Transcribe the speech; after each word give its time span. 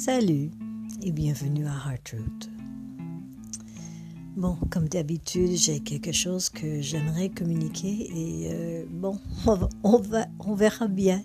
Salut 0.00 0.52
et 1.02 1.10
bienvenue 1.10 1.66
à 1.66 1.72
Heartroot. 1.90 2.48
Bon, 4.36 4.56
comme 4.70 4.88
d'habitude, 4.88 5.56
j'ai 5.56 5.80
quelque 5.80 6.12
chose 6.12 6.48
que 6.50 6.80
j'aimerais 6.80 7.30
communiquer 7.30 8.08
et 8.14 8.48
euh, 8.52 8.84
bon, 8.88 9.18
on, 9.82 10.54
verra 10.54 10.86
bien 10.86 11.24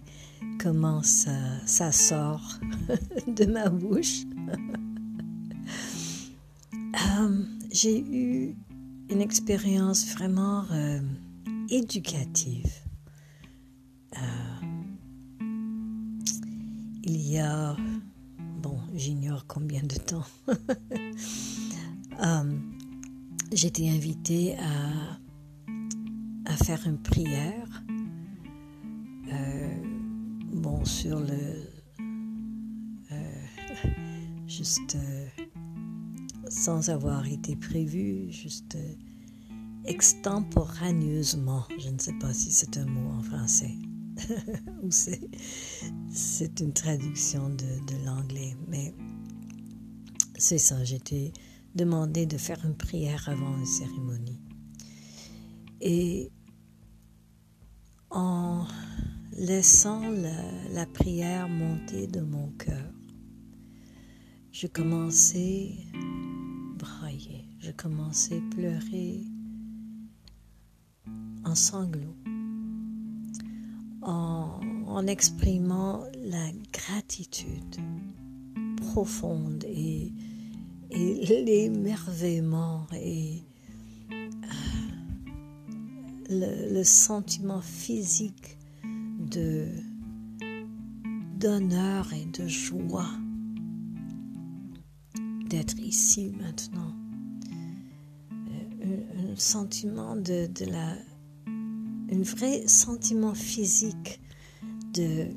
comment 0.60 1.04
ça, 1.04 1.92
sort 1.92 2.58
de 3.28 3.46
ma 3.46 3.70
bouche. 3.70 4.24
Euh, 7.20 7.44
j'ai 7.72 8.00
eu 8.00 8.56
une 9.10 9.22
expérience 9.22 10.14
vraiment 10.14 10.64
euh, 10.72 11.00
éducative. 11.70 12.72
il 17.04 17.30
y 17.30 17.40
a 17.40 17.76
j'ignore 18.94 19.46
combien 19.48 19.84
de 19.84 19.96
temps, 19.96 20.26
euh, 22.24 22.60
j'étais 23.52 23.90
invitée 23.90 24.56
à, 24.58 25.20
à 26.46 26.56
faire 26.58 26.86
une 26.86 27.00
prière, 27.00 27.84
euh, 29.32 29.82
bon, 30.54 30.86
sur 30.86 31.20
le, 31.20 31.68
euh, 33.12 33.46
juste 34.48 34.98
sans 36.50 36.90
avoir 36.90 37.26
été 37.26 37.56
prévu, 37.56 38.32
juste 38.32 38.78
extemporaneusement, 39.86 41.66
je 41.80 41.90
ne 41.90 41.98
sais 42.00 42.14
pas 42.14 42.34
si 42.34 42.52
c'est 42.52 42.78
un 42.78 42.86
mot 42.86 43.12
en 43.18 43.24
français. 43.24 43.74
c'est 46.10 46.60
une 46.60 46.74
traduction 46.74 47.50
de, 47.50 48.06
l'anglais. 48.06 48.56
Mais 48.68 48.94
c'est 50.38 50.58
ça, 50.58 50.84
j'étais 50.84 51.32
demandé 51.76 52.26
de 52.26 52.38
faire 52.38 52.64
une 52.66 52.76
prière 52.76 53.28
avant 53.28 53.58
une 53.58 53.66
cérémonie. 53.66 54.42
Et 55.82 56.32
en 58.10 58.66
laissant 59.34 60.08
la, 60.10 60.70
la 60.70 60.86
prière 60.86 61.50
monter 61.50 62.08
de 62.08 62.22
mon 62.22 62.50
cœur, 62.52 62.92
je 64.52 64.68
commençais 64.68 65.72
à 65.94 66.78
brailler, 66.78 67.50
je 67.60 67.72
commençais 67.72 68.38
à 68.38 68.56
pleurer 68.56 69.24
en 71.44 71.56
sanglots 71.56 72.16
en, 74.06 75.08
exprimant 75.08 76.04
la 76.24 76.52
gratitude 76.72 77.78
profonde 78.78 79.64
et, 79.66 80.14
l'émerveillement 80.92 82.86
et 82.94 83.42
euh, 86.30 86.70
le, 86.72 86.84
sentiment 86.84 87.62
physique 87.62 88.58
de 89.20 89.68
d'honneur 91.40 92.14
et 92.14 92.26
de 92.26 92.48
joie 92.48 93.10
d'être 95.48 95.80
ici 95.80 96.32
maintenant. 96.40 96.94
Euh, 98.86 99.34
un, 99.34 99.36
sentiment 99.36 100.16
de, 100.16 100.48
de 100.48 100.66
la 100.66 100.96
un 102.14 102.22
vrai 102.22 102.68
sentiment 102.68 103.34
physique 103.34 104.20
de, 104.94 105.30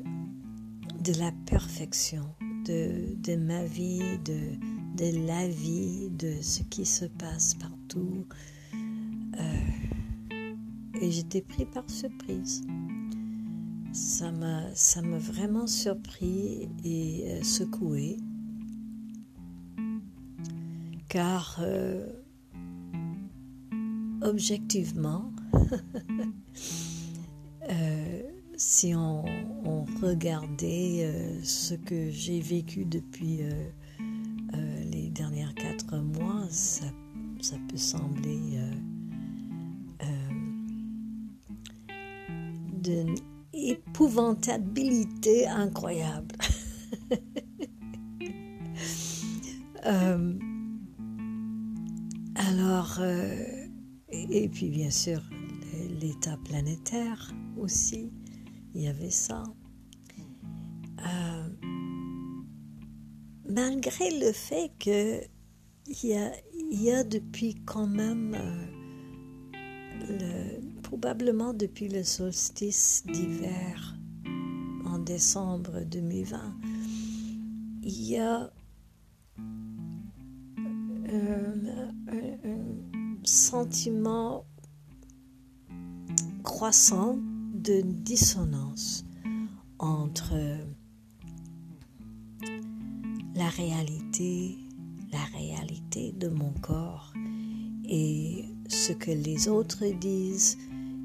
la 1.18 1.32
perfection, 1.46 2.26
de, 2.66 3.36
ma 3.36 3.64
vie, 3.64 4.18
de, 4.24 5.26
la 5.26 5.48
vie, 5.48 6.10
de 6.10 6.34
ce 6.42 6.62
qui 6.64 6.84
se 6.84 7.06
passe 7.06 7.54
partout. 7.54 8.26
Euh, 8.74 11.00
et 11.00 11.10
j'étais 11.10 11.40
pris 11.40 11.64
par 11.64 11.88
surprise. 11.88 12.62
Ça 13.92 14.30
m'a, 14.30 14.74
ça 14.74 15.00
m'a 15.00 15.18
vraiment 15.18 15.66
surpris 15.66 16.68
et 16.84 17.24
euh, 17.26 17.42
secoué. 17.42 18.18
Car 21.08 21.56
euh, 21.60 22.06
objectivement, 24.20 25.32
si 28.78 28.94
on, 28.94 29.24
regardait 30.02 31.06
euh, 31.06 31.42
ce 31.42 31.72
que 31.72 32.10
j'ai 32.10 32.40
vécu 32.40 32.84
depuis 32.84 33.38
euh, 33.40 33.70
les 34.92 35.08
derniers 35.08 35.46
quatre 35.56 35.96
mois, 35.96 36.46
ça 36.50 36.84
peut 37.70 37.78
sembler 37.78 38.38
d'une 42.82 43.14
épouvantabilité 43.54 45.46
incroyable. 45.46 46.36
alors, 52.34 53.00
et, 54.10 54.50
puis 54.50 54.68
bien 54.68 54.90
sûr, 54.90 55.22
l'état 55.98 56.36
planétaire 56.44 57.32
aussi, 57.56 58.12
il 58.76 58.82
y 58.82 58.88
avait 58.88 59.10
ça. 59.10 59.42
Euh, 61.00 61.48
malgré 63.48 64.18
le 64.20 64.32
fait 64.32 64.70
que 64.78 65.22
il 65.88 66.82
y 66.82 66.90
a, 66.90 67.04
depuis 67.04 67.54
quand 67.64 67.86
même, 67.86 68.34
euh, 68.34 68.66
le, 70.08 70.80
probablement 70.82 71.54
depuis 71.54 71.88
le 71.88 72.02
solstice 72.02 73.02
d'hiver 73.06 73.96
en 74.84 74.98
décembre 74.98 75.80
2020, 75.86 76.54
il 77.82 78.02
y 78.02 78.18
a 78.18 78.52
euh, 81.08 81.88
un 82.12 83.24
sentiment 83.24 84.44
croissant 86.42 87.18
de 87.66 87.80
dissonance 87.80 89.04
entre 89.80 90.34
la 93.34 93.48
réalité, 93.48 94.56
la 95.12 95.24
réalité 95.36 96.12
de 96.12 96.28
mon 96.28 96.52
corps 96.62 97.12
et 97.88 98.44
ce 98.68 98.92
que 98.92 99.10
les 99.10 99.48
autres 99.48 99.84
disent 99.98 100.56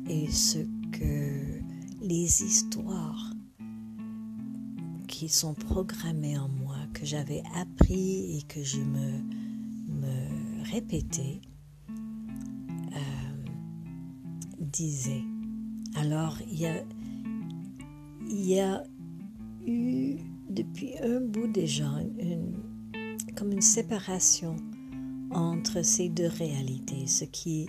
et 0.08 0.30
ce 0.32 0.60
que 0.92 1.62
les 2.02 2.44
histoires 2.44 3.34
qui 5.08 5.30
sont 5.30 5.56
programmées 5.56 6.38
en 6.38 6.48
moi, 6.48 6.78
que 6.94 7.06
j'avais 7.06 7.42
appris 7.56 8.38
et 8.38 8.44
que 8.44 8.64
je 8.64 8.82
me, 8.82 9.20
répétais, 10.72 11.42
disait. 14.60 15.31
Alors, 15.96 16.38
il 16.47 16.59
y 18.46 18.59
a, 18.59 18.84
eu 19.66 20.18
depuis 20.50 20.97
un 21.03 21.22
bout 21.22 21.47
déjà 21.47 21.90
une, 22.19 22.56
comme 23.35 23.52
une 23.52 23.62
séparation 23.62 24.56
entre 25.31 25.84
ces 25.84 26.09
deux 26.09 26.28
réalités, 26.28 27.07
ce 27.07 27.25
qui, 27.25 27.68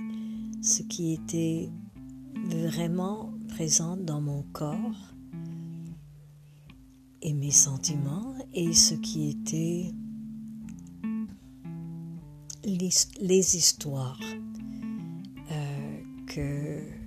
ce 0.62 0.82
qui 0.82 1.12
était 1.12 1.70
vraiment 2.46 3.32
présent 3.48 3.96
dans 3.96 4.20
mon 4.20 4.42
corps 4.52 5.14
et 7.20 7.34
mes 7.34 7.50
sentiments 7.50 8.34
et 8.52 8.72
ce 8.72 8.94
qui 8.94 9.28
était 9.28 9.92
les 12.64 13.56
histoires 13.56 14.20
que, 16.26 17.01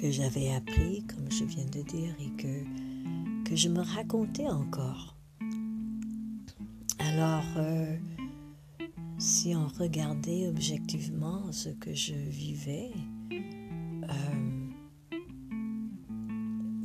que 0.00 0.10
j'avais 0.12 0.52
appris, 0.54 1.02
comme 1.08 1.30
je 1.30 1.44
viens 1.44 1.64
de 1.64 1.82
dire, 1.82 2.14
et 2.20 2.30
que, 2.40 3.48
que 3.48 3.56
je 3.56 3.68
me 3.68 3.80
racontais 3.80 4.46
encore. 4.46 5.16
Alors, 7.00 7.44
euh, 7.56 7.96
si 9.18 9.56
on 9.56 9.66
regardait 9.66 10.46
objectivement 10.46 11.50
ce 11.50 11.70
que 11.70 11.92
je 11.94 12.14
vivais, 12.14 12.92
euh, 13.32 14.68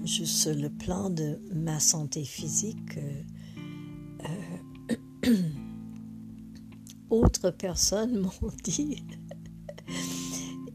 juste 0.04 0.36
sur 0.36 0.56
le 0.56 0.70
plan 0.70 1.12
de 1.12 1.40
ma 1.54 1.80
santé 1.80 2.24
physique, 2.24 2.98
euh, 4.26 5.34
autres 7.12 7.52
personnes 7.52 8.20
m'ont 8.42 8.54
dit 8.64 9.04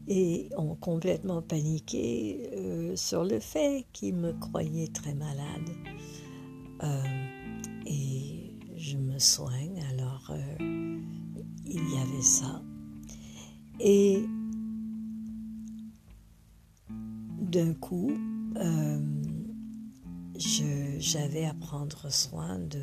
et 0.09 0.49
ont 0.57 0.75
complètement 0.75 1.41
paniqué 1.41 2.49
euh, 2.53 2.95
sur 2.95 3.23
le 3.23 3.39
fait 3.39 3.85
qu'ils 3.93 4.15
me 4.15 4.33
croyaient 4.33 4.91
très 4.91 5.13
malade. 5.13 5.69
et 7.85 8.57
je 8.75 8.97
me 8.97 9.19
soigne. 9.19 9.81
Alors, 9.91 10.33
il 10.59 11.89
y 11.93 11.97
avait 11.97 12.21
ça. 12.21 12.61
Et 13.79 14.25
d'un 17.39 17.73
coup, 17.73 18.11
j'avais 20.99 21.45
à 21.45 21.53
prendre 21.53 22.11
soin 22.11 22.59
de, 22.59 22.81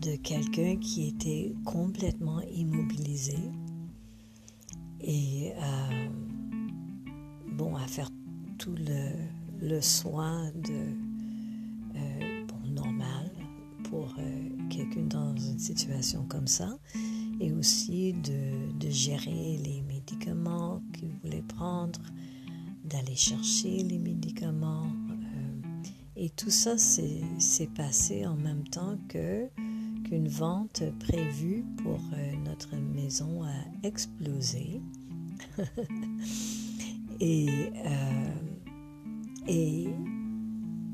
de 0.00 0.16
quelqu'un 0.16 0.76
qui 0.76 1.08
était 1.08 1.54
complètement 1.64 2.40
immobilisé 2.40 3.36
et 5.00 5.52
euh, 5.56 5.75
bon 7.56 7.74
à 7.76 7.86
faire 7.86 8.10
tout 8.58 8.74
le, 9.60 9.80
soin 9.80 10.50
de 10.54 10.92
euh, 11.96 12.44
normal 12.68 13.30
pour 13.84 14.14
euh, 14.18 14.48
quelqu'un 14.68 15.04
dans 15.04 15.36
une 15.36 15.58
situation 15.58 16.26
comme 16.28 16.46
ça 16.46 16.78
et 17.40 17.52
aussi 17.52 18.12
de, 18.12 18.78
de 18.78 18.90
gérer 18.90 19.58
les 19.64 19.82
médicaments 19.82 20.82
qu'il 20.92 21.10
voulait 21.22 21.44
prendre, 21.48 22.00
d'aller 22.84 23.16
chercher 23.16 23.82
les 23.82 23.98
médicaments. 23.98 24.86
et 26.16 26.30
tout 26.30 26.50
ça 26.50 26.76
s'est 26.78 27.70
passé 27.74 28.26
en 28.26 28.36
même 28.36 28.64
temps 28.68 28.98
que 29.08 29.48
qu'une 30.04 30.28
vente 30.28 30.82
prévue 31.00 31.64
pour 31.82 32.00
notre 32.44 32.76
maison 32.76 33.42
a 33.44 33.86
explosé. 33.86 34.80
et, 37.20 37.72
euh, 37.84 38.28
et 39.48 39.88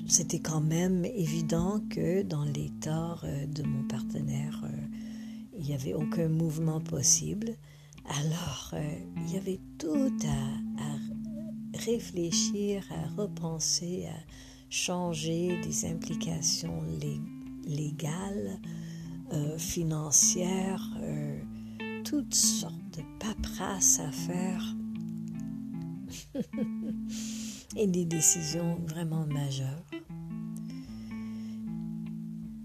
c'était 0.07 0.41
quand 0.41 0.61
même 0.61 1.05
évident 1.05 1.81
que 1.91 2.23
dans 2.23 2.45
l'état 2.45 3.17
euh, 3.25 3.47
de 3.47 3.63
mon 3.63 3.83
partenaire, 3.85 4.63
euh, 4.65 4.99
il 5.59 5.65
n'y 5.65 5.75
avait 5.75 5.95
aucun 5.95 6.29
mouvement 6.29 6.81
possible. 6.81 7.57
Alors, 8.07 8.75
il 9.17 9.33
y 9.33 9.37
avait 9.37 9.61
tout 9.79 10.13
à, 10.27 11.79
réfléchir, 11.79 12.85
à 12.91 13.23
repenser, 13.23 14.07
à 14.07 14.17
changer 14.71 15.61
des 15.63 15.87
implications 15.87 16.83
légales, 17.65 18.59
financières, 19.57 20.91
toutes 22.05 22.35
sortes 22.35 22.99
de 22.99 23.03
paperasse 23.21 24.01
à 24.01 24.11
faire 24.11 24.75
et 27.77 27.87
des 27.87 28.05
décisions 28.05 28.79
vraiment 28.87 29.27
majeures. 29.27 29.85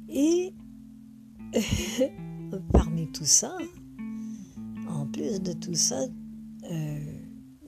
Et 0.09 0.53
parmi 2.73 3.07
tout 3.11 3.25
ça, 3.25 3.57
en 4.87 5.05
plus 5.07 5.41
de 5.41 5.53
tout 5.53 5.75
ça, 5.75 6.05
euh, 6.71 6.99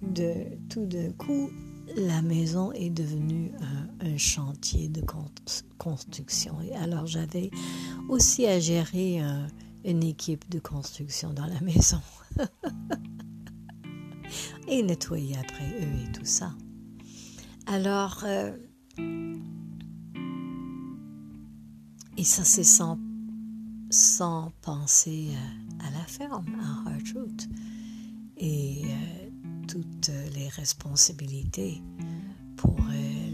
de 0.02 0.34
tout 0.70 0.86
d'un 0.86 1.12
coup, 1.12 1.50
la 1.96 2.22
maison 2.22 2.72
est 2.72 2.90
devenue 2.90 3.52
un, 3.62 4.18
chantier 4.18 4.90
de 4.90 5.02
construction. 5.78 6.60
Et 6.62 6.76
alors 6.76 7.06
j'avais 7.06 7.52
aussi 8.10 8.46
à 8.48 8.60
gérer 8.60 9.22
une 9.86 10.04
équipe 10.04 10.50
de 10.50 10.60
construction 10.60 11.32
dans 11.34 11.46
la 11.46 11.62
maison. 11.62 12.02
et 14.68 14.84
nettoyer 14.84 15.38
après 15.38 15.66
eux 15.66 16.08
et 16.08 16.12
tout 16.12 16.26
ça. 16.26 16.54
Alors, 17.66 18.24
euh, 18.26 18.52
et 22.18 22.24
ça 22.24 22.44
c'est 22.44 22.64
sans, 22.64 22.98
penser 24.62 25.30
euh, 25.32 25.86
à 25.86 25.92
la 25.92 26.04
ferme, 26.06 26.48
à 26.60 26.92
Heart 26.92 27.48
et 28.38 28.84
euh, 28.86 29.30
toutes 29.68 30.12
les 30.34 30.48
responsabilités 30.50 31.82
pour 32.58 32.80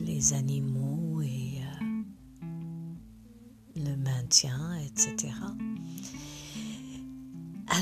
les 0.05 0.33
animaux 0.33 1.21
et 1.21 1.61
le 3.75 3.95
maintien, 3.95 4.75
etc. 4.75 5.33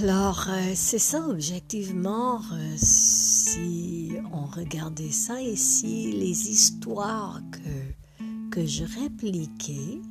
Alors, 0.01 0.48
euh, 0.50 0.72
c'est 0.74 0.98
ça 0.98 1.28
objectivement, 1.28 2.42
euh, 2.51 2.74
si 2.78 4.12
on 4.34 4.45
regardait 4.45 5.12
ça 5.12 5.40
et 5.40 5.56
si 5.56 6.12
les 6.13 6.50
histoires 6.50 7.40
que, 7.51 8.50
que 8.50 8.66
je 8.66 8.86
répliquais 8.86 10.01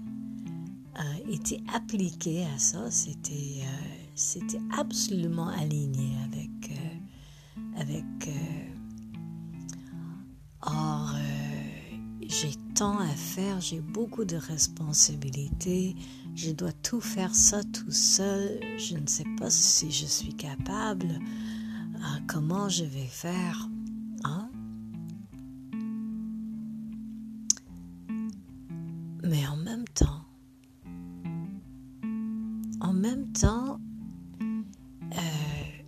euh, 1.01 1.33
étaient 1.33 1.63
appliquées 1.75 2.45
à 2.55 2.59
ça, 2.59 2.93
c'était, 2.93 3.65
c'était 4.15 4.61
absolument 4.79 5.49
aligné 5.49 6.13
avec... 6.27 6.51
avec 7.77 8.05
or, 10.61 11.13
j'ai 12.29 12.53
tant 12.77 12.99
à 12.99 13.09
faire, 13.09 13.61
j'ai 13.61 13.81
beaucoup 13.81 14.25
de 14.25 14.37
responsabilités 14.37 15.97
je 16.35 16.51
dois 16.53 16.73
tout 16.73 17.01
faire 17.01 17.35
ça 17.35 17.63
tout 17.63 17.91
seul, 17.91 18.61
je 18.79 18.97
ne 18.97 19.07
sais 19.07 19.27
pas 19.39 19.51
si 19.51 19.91
je 19.91 20.07
suis 20.07 20.35
capable, 20.35 21.21
hein, 22.03 22.21
comment 22.27 22.69
je 22.69 22.85
vais 22.85 23.07
faire. 23.07 23.69
Hein? 24.25 24.51
Mais 29.25 29.47
en 29.47 29.57
même 29.57 29.85
temps, 29.95 30.25
en 32.81 32.93
même 32.93 33.33
temps, 33.33 33.79
euh, 34.41 35.83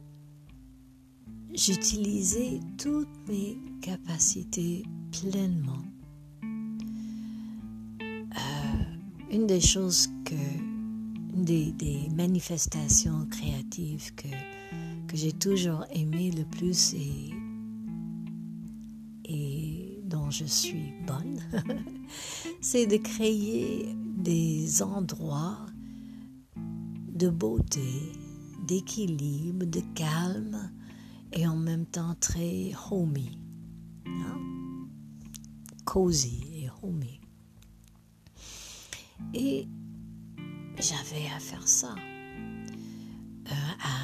j'utilisais 1.52 2.60
toutes 2.78 3.28
mes 3.28 3.58
capacités 3.80 4.84
pleinement. 5.10 5.82
une 9.34 9.48
des 9.48 9.60
choses 9.60 10.13
que, 10.24 10.34
des, 11.34 12.08
manifestations 12.14 13.26
créatives 13.26 14.14
que, 14.14 14.28
j'ai 15.12 15.32
toujours 15.32 15.84
aimé 15.90 16.32
le 16.32 16.44
plus 16.44 16.94
et, 16.94 17.32
et 19.24 20.02
dont 20.04 20.28
je 20.28 20.44
suis 20.44 20.92
bonne, 21.06 21.40
c'est 22.60 22.86
de 22.86 22.96
créer 22.96 23.94
des 24.18 24.82
endroits 24.82 25.66
de 26.56 27.28
beauté, 27.28 28.12
d'équilibre, 28.66 29.66
de 29.66 29.80
calme 29.94 30.72
et 31.32 31.46
en 31.46 31.56
même 31.56 31.86
temps 31.86 32.16
très 32.18 32.72
homey, 32.90 33.30
hein? 34.06 34.38
cozy 35.84 36.64
et 36.64 36.68
homey. 36.82 37.20
Et 39.32 39.68
j'avais 40.78 41.26
à 41.34 41.38
faire 41.38 41.66
ça, 41.66 41.94
euh, 43.46 43.50
à, 43.50 43.94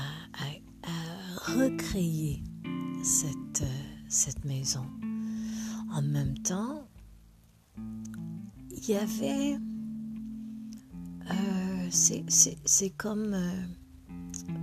recréer 1.57 2.43
cette, 3.03 3.65
cette 4.09 4.45
maison. 4.45 4.87
En 5.93 6.03
même 6.03 6.39
temps, 6.39 6.87
il 8.71 8.89
y 8.89 8.95
avait... 8.95 9.59
Euh, 11.31 11.89
c'est 11.91 12.91
comme 12.91 13.35
euh, 13.35 13.67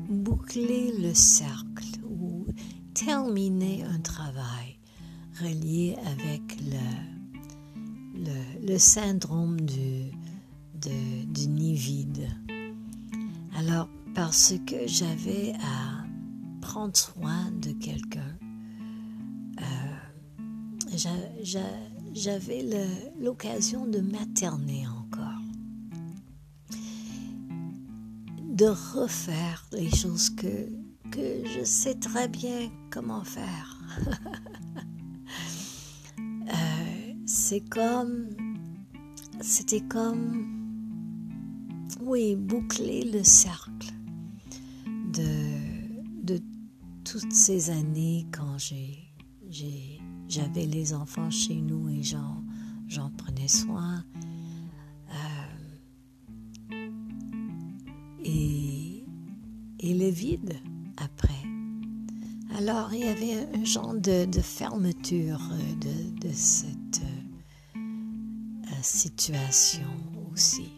boucler 0.10 0.94
le 0.98 1.14
cercle 1.14 2.00
ou 2.06 2.46
terminer 2.94 3.84
un 3.84 4.00
travail 4.00 4.80
relié 5.42 5.98
avec 6.06 6.58
le, 6.62 8.26
le, 8.26 8.68
le 8.68 8.78
syndrome 8.78 9.60
du, 9.62 10.12
du 10.81 11.48
nid 11.48 11.75
vide. 11.75 12.27
Alors, 13.55 13.89
parce 14.13 14.53
que 14.65 14.88
j'avais 14.88 15.53
à 15.62 16.05
prendre 16.62 16.96
soin 16.96 17.51
de 17.62 17.72
quelqu'un, 17.72 18.38
euh, 19.62 20.98
j'avais 22.13 22.65
l'occasion 23.19 23.86
de 23.86 24.00
materner 24.00 24.86
encore, 24.88 25.41
de 28.43 28.65
refaire 28.65 29.65
les 29.72 29.89
choses 29.89 30.29
que, 30.29 30.69
que 31.12 31.43
je 31.46 31.63
sais 31.63 31.96
très 31.96 32.27
bien 32.27 32.72
comment 32.89 33.24
faire. 33.24 33.79
Euh, 36.50 37.13
c'est 37.25 37.60
comme, 37.60 38.29
c'était 39.41 39.81
comme 39.81 40.57
oui, 42.01 42.36
boucler 42.36 43.04
le 43.04 43.24
cercle 43.24 43.92
de, 45.13 46.39
toutes 47.04 47.32
ces 47.32 47.70
années 47.70 48.27
quand 48.32 48.58
j'avais 50.27 50.66
les 50.66 50.94
enfants 50.94 51.32
chez 51.32 51.56
nous 51.56 51.89
et 51.89 52.04
j'en, 52.04 52.44
prenais 53.18 53.48
soin. 53.48 54.04
Euh, 55.10 56.75
et, 58.24 59.06
le 59.82 60.10
vide 60.10 60.60
après. 60.98 61.34
Alors 62.58 62.94
il 62.94 63.00
y 63.00 63.08
avait 63.08 63.48
un 63.56 63.63
genre 63.63 63.96
de, 63.96 64.27
fermeture 64.42 65.39
de, 65.82 66.32
cette 66.34 67.01
euh, 67.75 68.82
situation 68.82 69.88
aussi. 70.34 70.74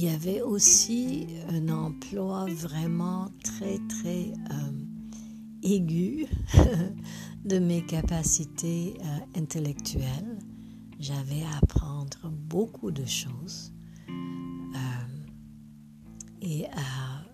Il 0.00 0.04
y 0.04 0.10
avait 0.10 0.42
aussi 0.42 1.26
un 1.48 1.68
emploi 1.70 2.46
vraiment 2.54 3.32
très 3.42 3.78
très 3.88 4.32
euh, 4.52 4.70
aigu 5.64 6.24
de 7.44 7.58
mes 7.58 7.84
capacités 7.84 8.94
euh, 9.00 9.40
intellectuelles. 9.40 10.38
J'avais 11.00 11.42
à 11.42 11.56
apprendre 11.60 12.30
beaucoup 12.30 12.92
de 12.92 13.04
choses 13.04 13.72
euh, 13.98 14.78
et 16.42 16.66
à 16.66 17.24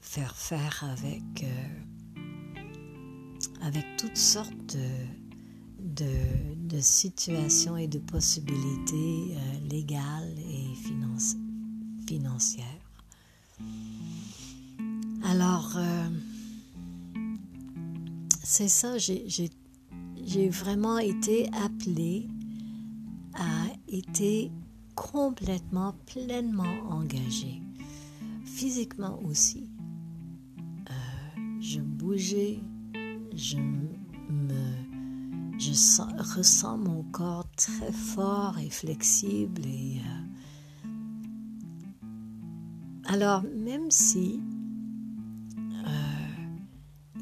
faire 0.00 0.36
faire 0.36 0.84
avec, 0.92 1.44
avec 3.62 3.84
toutes 3.98 4.16
sortes 4.16 4.76
de, 5.80 6.68
de, 6.68 6.80
situations 6.80 7.76
et 7.76 7.88
de 7.88 7.98
possibilités 7.98 9.36
légales 9.68 10.38
et 10.38 10.72
financières 10.76 11.43
financière. 12.06 12.64
Alors, 15.24 15.72
euh, 15.76 16.08
c'est 18.42 18.68
ça, 18.68 18.98
j'ai 18.98 20.48
vraiment 20.48 20.98
été 20.98 21.48
appelée 21.52 22.28
à 23.34 23.66
être 23.92 24.50
complètement, 24.94 25.94
pleinement 26.06 26.78
engagée, 26.90 27.62
physiquement 28.44 29.18
aussi. 29.24 29.68
Euh, 30.90 31.40
je 31.60 31.80
bougeais, 31.80 32.60
je 33.34 33.56
me, 33.56 33.88
je 35.58 36.36
ressens 36.36 36.78
mon 36.78 37.02
corps 37.04 37.48
très 37.56 37.92
fort 37.92 38.58
et 38.58 38.70
flexible 38.70 39.62
et 39.66 39.98
euh, 39.98 40.23
alors, 43.14 43.44
même 43.44 43.92
si 43.92 44.40
euh, 45.86 46.52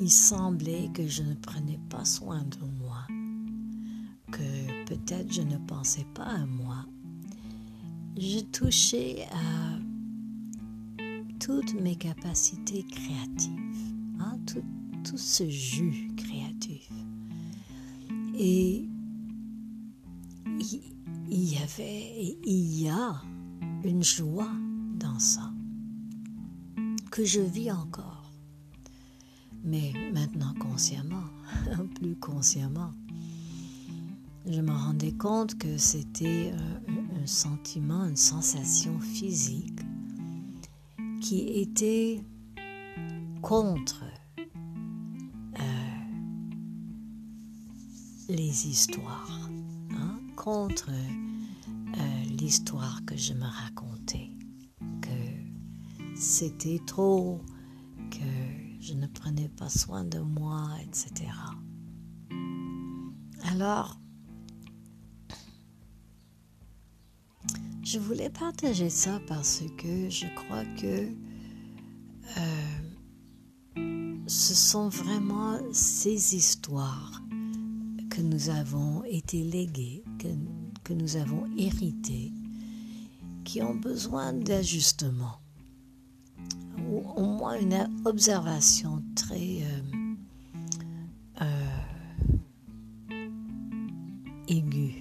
il 0.01 0.11
semblait 0.11 0.89
que 0.95 1.07
je 1.07 1.23
ne 1.23 1.35
prenais 1.35 1.79
pas 1.91 2.07
soin 2.07 2.45
de 2.45 2.65
moi, 2.83 3.07
que 4.31 4.87
peut-être 4.87 5.31
je 5.31 5.43
ne 5.43 5.59
pensais 5.59 6.07
pas 6.15 6.25
à 6.25 6.47
moi, 6.47 6.87
je 8.17 8.41
touchais 8.41 9.27
à 9.33 11.03
toutes 11.39 11.75
mes 11.75 11.97
capacités 11.97 12.85
créatives, 12.85 13.95
hein, 14.19 14.39
tout, 14.47 14.65
tout 15.05 15.19
ce 15.19 15.47
jus 15.47 16.11
créatif. 16.17 16.91
Et 18.35 18.89
il 21.29 21.53
y 21.53 21.59
avait 21.59 22.39
il 22.47 22.81
y 22.81 22.89
a 22.89 23.21
une 23.85 24.03
joie 24.03 24.55
dans 24.99 25.19
ça 25.19 25.52
que 27.13 27.27
je 27.27 27.43
vis 27.43 27.71
encore. 27.71 28.33
Mais 29.63 29.93
maintenant 30.15 30.55
consciemment, 30.59 31.29
plus 31.97 32.17
consciemment, 32.17 32.93
je 34.47 34.63
me 34.63 34.73
rendais 34.73 35.13
compte 35.13 35.59
que 35.59 35.77
c'était 35.77 36.53
un, 36.89 37.27
sentiment, 37.27 38.05
une 38.07 38.17
sensation 38.17 38.99
physique 38.99 39.79
qui 41.21 41.61
était 41.61 42.25
contre 43.43 44.03
euh, 45.61 45.65
les 48.29 48.67
histoires, 48.67 49.51
hein, 49.93 50.19
contre 50.35 50.91
euh, 50.91 52.25
l'histoire 52.41 53.05
que 53.05 53.17
je 53.17 53.35
me 53.35 53.45
racontais 53.45 53.92
c'était 56.23 56.81
trop, 56.87 57.41
que 58.11 58.81
je 58.81 58.95
ne 58.95 59.09
prenais 59.09 59.49
pas 59.49 59.69
soin 59.69 60.05
de 60.05 60.21
moi, 60.21 60.69
etc. 60.81 61.31
Alors, 63.51 63.99
je 67.83 67.99
voulais 67.99 68.31
partager 68.31 68.89
ça 68.89 69.21
parce 69.27 69.65
que 69.77 70.09
je 70.09 70.27
crois 70.37 70.65
que 70.81 71.09
euh, 72.39 74.23
ce 74.29 74.55
sont 74.55 74.89
vraiment 74.89 75.59
ces 75.73 76.37
histoires 76.37 77.21
que 78.11 78.23
nous 78.23 78.49
avons 78.49 79.03
été 79.05 79.43
léguées, 79.43 80.05
que, 80.85 80.93
nous 80.93 81.17
avons 81.17 81.47
héritées, 81.57 82.33
qui 83.45 83.61
ont 83.61 83.75
besoin 83.75 84.33
d'ajustement 84.33 85.42
au 87.17 87.27
moins 87.27 87.59
une 87.59 87.89
observation 88.05 89.03
très 89.15 89.63
euh, 89.63 91.43
euh, 91.43 93.15
aiguë. 94.49 94.95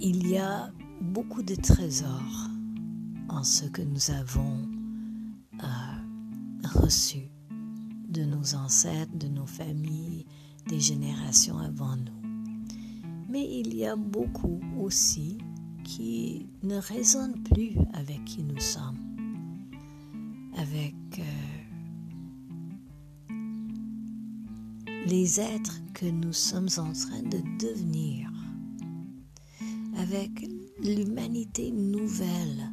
Il 0.00 0.26
y 0.28 0.36
a 0.36 0.70
beaucoup 1.00 1.42
de 1.42 1.54
trésors 1.54 2.48
en 3.28 3.44
ce 3.44 3.66
que 3.66 3.82
nous 3.82 4.10
avons 4.10 4.58
euh, 5.62 6.68
reçu 6.74 7.30
de 8.08 8.24
nos 8.24 8.54
ancêtres, 8.54 9.16
de 9.16 9.28
nos 9.28 9.46
familles, 9.46 10.26
des 10.68 10.80
générations 10.80 11.58
avant 11.58 11.96
nous. 11.96 12.12
Mais 13.28 13.48
il 13.48 13.74
y 13.74 13.86
a 13.86 13.96
beaucoup 13.96 14.60
aussi 14.78 15.38
qui 15.96 16.46
ne 16.62 16.76
résonne 16.76 17.42
plus 17.42 17.76
avec 17.92 18.24
qui 18.24 18.42
nous 18.42 18.60
sommes, 18.60 18.96
avec 20.56 20.94
euh, 21.18 21.22
les 25.06 25.38
êtres 25.38 25.82
que 25.92 26.06
nous 26.06 26.32
sommes 26.32 26.70
en 26.78 26.94
train 26.94 27.22
de 27.22 27.42
devenir, 27.58 28.30
avec 29.98 30.48
l'humanité 30.82 31.70
nouvelle 31.70 32.70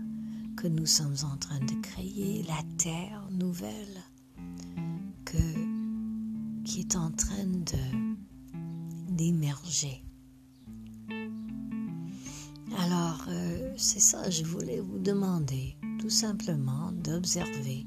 que 0.55 0.69
nous 0.69 0.85
sommes 0.85 1.17
en 1.29 1.35
train 1.35 1.59
de 1.59 1.75
créer, 1.81 2.43
la 2.43 2.63
terre 2.77 3.27
nouvelle 3.31 4.01
que, 5.25 6.63
qui 6.63 6.79
est 6.79 6.95
en 6.95 7.11
train 7.11 7.45
d'émerger. 9.09 10.08
C'est 13.79 14.01
ça, 14.01 14.29
je 14.29 14.43
voulais 14.43 14.81
vous 14.81 14.99
demander 14.99 15.77
tout 15.99 16.09
simplement 16.09 16.91
d'observer 16.91 17.85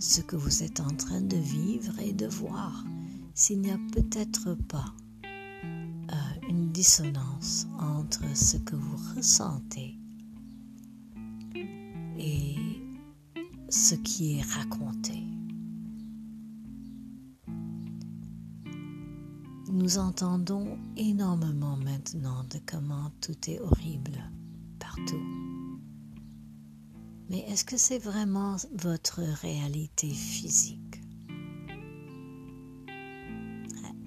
ce 0.00 0.20
que 0.22 0.34
vous 0.34 0.64
êtes 0.64 0.80
en 0.80 0.90
train 0.96 1.20
de 1.20 1.36
vivre 1.36 1.96
et 2.00 2.12
de 2.12 2.26
voir 2.26 2.84
s'il 3.34 3.60
n'y 3.60 3.70
a 3.70 3.78
peut-être 3.92 4.54
pas 4.66 4.92
euh, 5.24 6.48
une 6.48 6.72
dissonance 6.72 7.68
entre 7.78 8.24
ce 8.34 8.56
que 8.56 8.74
vous 8.74 8.96
ressentez 9.14 9.94
et 12.18 12.56
ce 13.68 13.94
qui 13.94 14.38
est 14.38 14.42
raconté. 14.42 15.22
Nous 19.68 19.98
entendons 19.98 20.76
énormément 20.96 21.76
maintenant 21.76 22.42
de 22.50 22.58
comment 22.66 23.12
tout 23.20 23.48
est 23.48 23.60
horrible 23.60 24.20
Mais 27.30 27.44
est-ce 27.48 27.64
que 27.64 27.76
c'est 27.76 27.98
vraiment 27.98 28.56
votre 28.74 29.20
réalité 29.20 30.08
physique? 30.10 31.00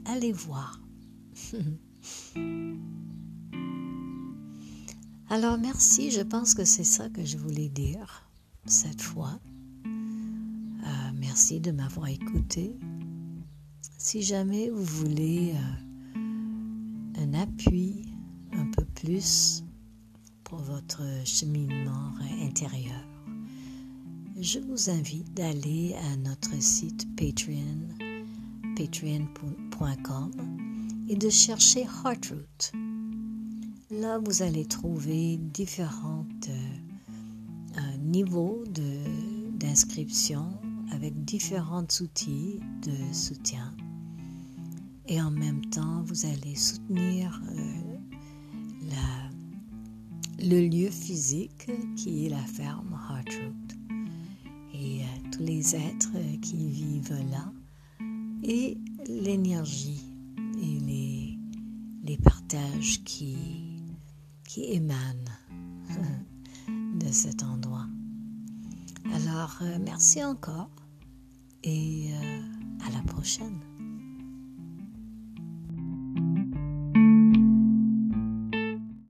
Allez 0.05 0.33
voir. 0.33 0.81
Alors 5.29 5.57
merci, 5.57 6.11
je 6.11 6.21
pense 6.21 6.53
que 6.53 6.65
c'est 6.65 6.83
ça 6.83 7.09
que 7.09 7.23
je 7.23 7.37
voulais 7.37 7.69
dire 7.69 8.29
cette 8.65 9.01
fois. 9.01 9.39
Euh, 9.85 11.11
merci 11.15 11.61
de 11.61 11.71
m'avoir 11.71 12.09
écouté. 12.09 12.77
Si 13.97 14.21
jamais 14.21 14.69
vous 14.69 14.83
voulez 14.83 15.53
euh, 15.55 17.19
un 17.23 17.33
appui 17.33 18.05
un 18.51 18.65
peu 18.71 18.83
plus 18.83 19.62
votre 20.57 21.01
cheminement 21.25 22.13
intérieur, 22.41 23.07
je 24.39 24.59
vous 24.59 24.89
invite 24.89 25.33
d'aller 25.33 25.95
à 26.11 26.17
notre 26.17 26.61
site 26.61 27.07
Patreon, 27.15 27.87
patreon.com 28.75 30.31
et 31.09 31.15
de 31.15 31.29
chercher 31.29 31.85
Heartroot. 32.03 32.71
là, 33.91 34.19
vous 34.19 34.41
allez 34.41 34.65
trouver 34.65 35.37
différents 35.37 36.25
niveaux 38.13 38.63
d'inscription 39.59 40.45
avec 40.91 41.25
différents 41.25 41.87
outils 42.01 42.59
de 42.83 43.13
soutien. 43.13 43.73
Et 45.07 45.21
en 45.21 45.31
même 45.31 45.65
temps, 45.65 46.03
vous 46.03 46.25
allez 46.25 46.55
soutenir 46.55 47.41
le 50.43 50.67
lieu 50.67 50.89
physique 50.89 51.71
qui 51.95 52.25
est 52.25 52.29
la 52.29 52.43
ferme 52.43 52.99
Heartroot 53.09 53.53
et 54.73 55.01
euh, 55.01 55.29
tous 55.31 55.43
les 55.43 55.75
êtres 55.75 56.17
qui 56.41 56.67
vivent 56.67 57.17
là 57.31 57.51
et 58.43 58.77
l'énergie 59.07 60.03
et 60.61 60.79
les, 60.79 61.37
les 62.03 62.17
partages 62.17 63.01
qui, 63.05 63.37
qui 64.43 64.65
émanent 64.73 65.31
de 66.67 67.11
cet 67.11 67.43
endroit. 67.43 67.87
Alors, 69.13 69.57
euh, 69.61 69.77
merci 69.85 70.23
encore 70.23 70.71
et 71.63 72.11
euh, 72.11 72.41
à 72.85 72.91
la 72.91 73.01
prochaine. 73.13 73.59